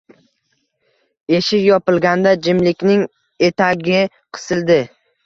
[1.39, 3.05] Eshik yopilganda jimlikning
[3.49, 4.01] etagi
[4.39, 4.79] qisildi.